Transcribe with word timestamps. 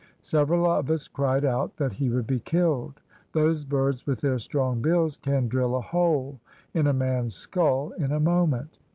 Several 0.21 0.65
of 0.65 0.89
us 0.89 1.07
cried 1.07 1.45
out 1.45 1.77
that 1.77 1.93
he 1.93 2.09
would 2.09 2.25
be 2.25 2.39
killed. 2.39 2.99
Those 3.33 3.63
birds 3.63 4.07
with 4.07 4.19
their 4.19 4.39
strong 4.39 4.81
bills 4.81 5.15
can 5.17 5.47
drill 5.47 5.75
a 5.75 5.79
hole 5.81 6.39
in 6.73 6.87
a 6.87 6.91
man's 6.93 7.35
skull 7.35 7.91
in 7.99 8.11
a 8.11 8.19
moment. 8.19 8.79